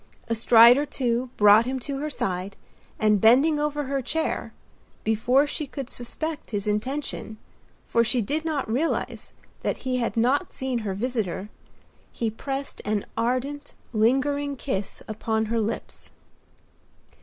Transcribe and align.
A 0.27 0.33
stride 0.33 0.79
or 0.79 0.85
two 0.87 1.29
brought 1.37 1.67
him 1.67 1.79
to 1.81 1.99
her 1.99 2.09
side, 2.09 2.55
and 2.97 3.21
bending 3.21 3.59
over 3.59 3.83
her 3.83 4.01
chair—before 4.01 5.45
she 5.45 5.67
could 5.67 5.91
suspect 5.91 6.49
his 6.49 6.65
intention, 6.65 7.37
for 7.85 8.03
she 8.03 8.19
did 8.19 8.43
not 8.43 8.67
realize 8.67 9.31
that 9.61 9.85
he 9.85 9.97
had 9.97 10.17
not 10.17 10.51
seen 10.51 10.79
her 10.79 10.95
visitor—he 10.95 12.31
pressed 12.31 12.81
an 12.83 13.05
ardent, 13.15 13.75
lingering 13.93 14.55
kiss 14.57 15.03
upon 15.07 15.45
her 15.45 15.61
lips. 15.61 16.09